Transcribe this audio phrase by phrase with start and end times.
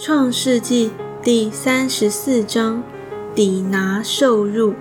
[0.00, 0.92] 创世纪
[1.24, 2.84] 第三十四章，
[3.34, 4.74] 底拿受辱。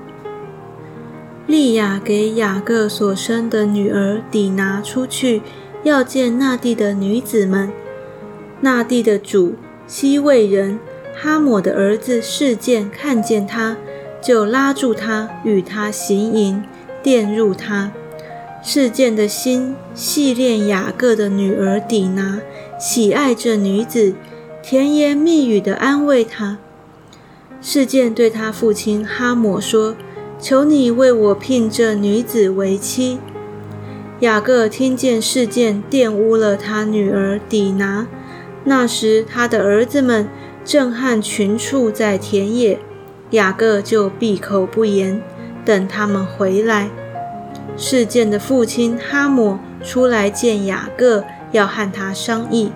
[1.47, 5.41] 利亚给雅各所生的女儿底拿出去，
[5.81, 7.71] 要见那地的女子们。
[8.61, 9.55] 那地的主
[9.87, 10.77] 西魏人
[11.15, 13.75] 哈抹的儿子事件看见他，
[14.21, 16.63] 就拉住他，与他行淫，
[17.03, 17.91] 玷入他。
[18.61, 22.39] 事件的心系恋雅各的女儿底拿，
[22.79, 24.13] 喜爱这女子。
[24.69, 26.57] 甜言蜜语地安慰他。
[27.61, 29.95] 事件对他父亲哈姆说
[30.37, 33.17] ：“求你为我聘这女子为妻。”
[34.19, 38.07] 雅各听见事件玷污了他女儿底拿，
[38.65, 40.27] 那时他的儿子们
[40.65, 42.77] 正和群畜在田野，
[43.29, 45.21] 雅各就闭口不言，
[45.63, 46.89] 等他们回来。
[47.77, 51.23] 事件的父亲哈姆出来见雅各，
[51.53, 52.69] 要和他商议。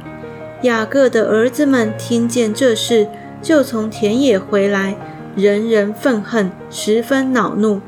[0.63, 3.07] 雅各的儿子们听见这事，
[3.41, 4.95] 就从田野回来，
[5.35, 7.81] 人人愤恨，十分恼怒。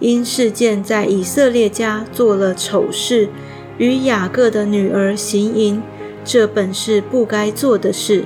[0.00, 3.30] 因事件在以色列家做了丑事，
[3.78, 5.82] 与雅各的女儿行淫，
[6.22, 8.24] 这本是不该做的事。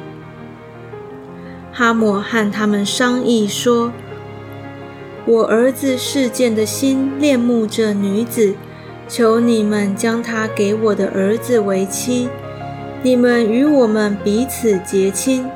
[1.73, 3.93] 哈摩和他们商议说
[5.25, 8.55] ：“我儿子事件的心恋慕这女子，
[9.07, 12.29] 求你们将她给我的儿子为妻。”
[13.01, 15.47] 你们与我们彼此结亲，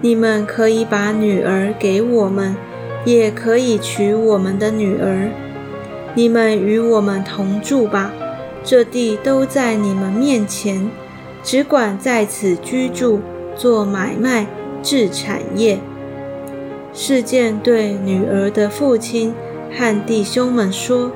[0.00, 2.56] 你们可以把女儿给我们，
[3.04, 5.30] 也可以娶我们的女儿。
[6.14, 8.12] 你们与我们同住吧，
[8.64, 10.90] 这地都在你们面前，
[11.44, 13.20] 只管在此居住，
[13.54, 14.48] 做买卖，
[14.82, 15.78] 置产业。
[16.92, 19.32] 事件对女儿的父亲
[19.72, 21.12] 和弟兄们说：“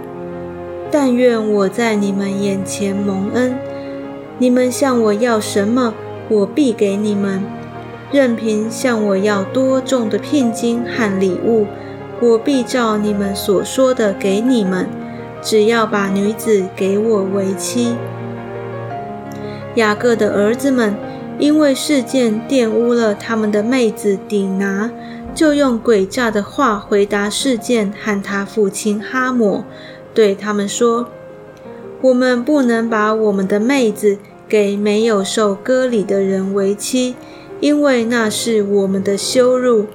[0.89, 3.57] 但愿我在你们眼前蒙恩。”
[4.39, 5.95] 你们向我要什么，
[6.29, 7.41] 我必给你们；
[8.11, 11.67] 任凭向我要多重的聘金和礼物，
[12.21, 14.89] 我必照你们所说的给你们。
[15.41, 17.95] 只要把女子给我为妻。
[19.75, 20.95] 雅各的儿子们
[21.39, 24.91] 因为事件玷污了他们的妹子底拿，
[25.35, 29.65] 就用诡诈的话回答事件和他父亲哈姆，
[30.15, 31.09] 对他们说。
[32.05, 37.15] 我们不能把我们的妹子给没有受割礼的人为妻，
[37.61, 39.87] 因为那是我们的羞辱。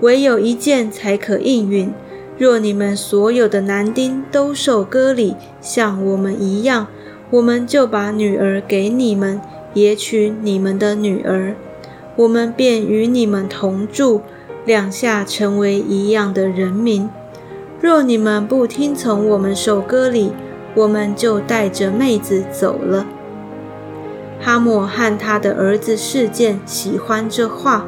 [0.00, 1.92] 唯有一件才可应允。
[2.38, 6.86] 若你们所有的男丁都受割礼，像我们一样，
[7.28, 9.38] 我们就把女儿给你们，
[9.74, 11.54] 也娶你们的女儿，
[12.16, 14.22] 我们便与你们同住，
[14.64, 17.10] 两下成为一样的人民。
[17.78, 20.32] 若你们不听从我们受割礼，
[20.74, 23.06] 我们就带着妹子走了。
[24.40, 27.86] 哈莫和他的儿子事件喜欢这话。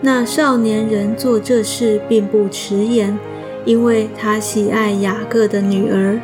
[0.00, 3.18] 那少年人做这事并不迟延，
[3.64, 6.18] 因为他喜爱雅各的女儿。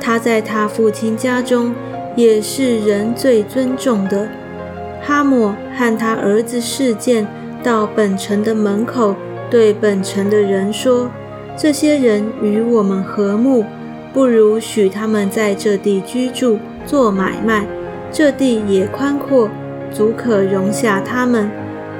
[0.00, 1.74] 他在他父亲家中
[2.16, 4.28] 也是人最尊重的。
[5.02, 7.26] 哈莫和他儿子事件
[7.62, 9.14] 到本城的门口，
[9.50, 11.10] 对本城的人说
[11.56, 13.64] ：“这些人与我们和睦。”
[14.12, 17.64] 不如许他们在这地居住，做买卖。
[18.12, 19.48] 这地也宽阔，
[19.92, 21.50] 足可容下他们。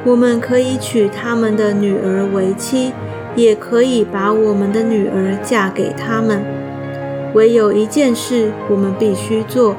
[0.04, 2.92] 我们可以娶他们的女儿为妻，
[3.36, 6.42] 也可以把我们的女儿嫁给他们。
[7.32, 9.76] 唯有一件事我们必须做，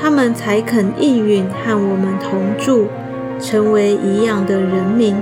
[0.00, 2.86] 他们才肯应允和我们同住，
[3.38, 5.16] 成为一样的人民，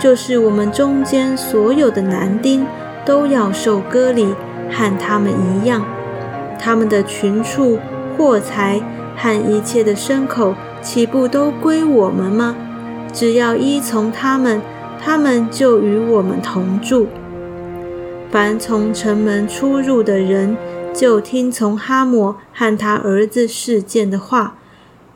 [0.00, 2.66] 就是我们中间所有的男丁
[3.04, 4.34] 都要受割礼。
[4.72, 5.84] 和他们一样，
[6.58, 7.78] 他们的群畜、
[8.16, 8.80] 货财
[9.16, 12.56] 和一切的牲口，岂不都归我们吗？
[13.12, 14.60] 只要依从他们，
[14.98, 17.06] 他们就与我们同住。
[18.30, 20.56] 凡从城门出入的人，
[20.94, 24.54] 就听从哈摩和他儿子事件的话。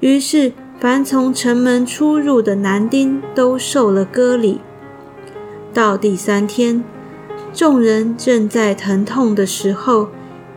[0.00, 4.60] 于是，凡从城门出入的男丁都受了割礼。
[5.72, 6.84] 到第三天。
[7.56, 10.08] 众人正在疼痛的时候，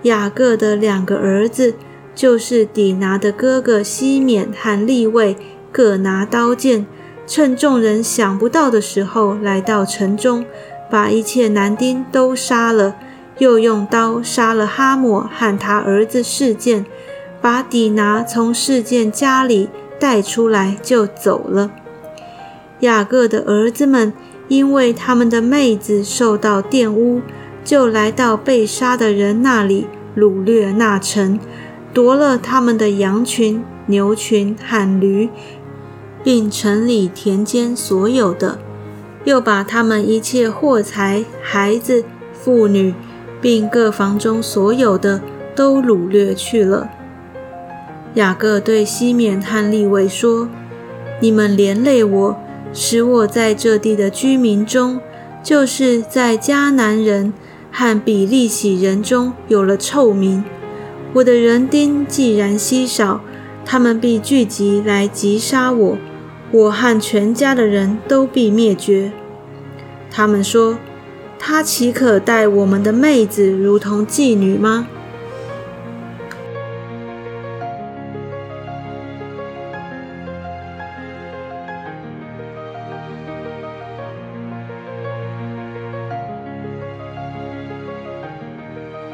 [0.02, 1.76] 雅各的两个儿子，
[2.14, 5.38] 就是底拿的哥哥西缅和利位，
[5.72, 6.86] 各拿刀剑，
[7.26, 10.46] 趁众人想不到的时候，来到城中，
[10.92, 12.98] 把一切男丁都杀了，
[13.38, 16.86] 又用刀杀了哈莫和他儿子事件，
[17.40, 21.72] 把底拿从事件家里带出来，就走了。
[22.82, 24.14] 雅各的儿子们。
[24.50, 27.22] 因为他们的妹子受到玷污，
[27.64, 29.86] 就来到被杀的人那里，
[30.18, 31.40] 掳掠那城，
[31.94, 35.30] 夺了他们的羊群、牛群和驴，
[36.24, 38.58] 并城里田间所有的，
[39.24, 42.04] 又把他们一切货财、孩子、
[42.34, 42.96] 妇女，
[43.40, 45.22] 并各房中所有的，
[45.56, 46.90] 都掳掠去了。
[48.16, 50.50] 雅各对西缅和利未说
[51.22, 52.36] ：“你们连累我，
[52.74, 55.00] 使我在这地的居民中，
[55.44, 57.34] 就是在迦南人
[57.72, 60.44] 和比利洗人中有了臭名。
[61.14, 63.22] 我的人丁既然稀少，
[63.66, 65.98] 他们必聚集来击杀我。”
[66.52, 69.12] 我和全家的人都必灭绝。
[70.10, 70.80] 他们说
[71.38, 74.88] ：“他岂可待我们的妹子如同妓女吗？